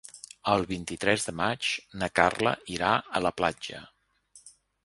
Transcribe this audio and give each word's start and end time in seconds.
El 0.53 0.63
vint-i-tres 0.71 1.25
de 1.27 1.33
maig 1.41 1.69
na 2.03 2.09
Carla 2.21 2.57
irà 2.79 2.91
a 3.21 3.25
la 3.27 3.33
platja. 3.43 3.87